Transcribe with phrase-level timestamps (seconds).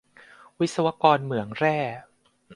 [0.59, 1.77] วิศวกรเหมือนแร่